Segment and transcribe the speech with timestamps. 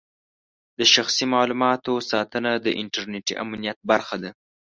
[0.79, 4.31] د شخصي معلوماتو ساتنه د انټرنېټي امنیت برخه ده.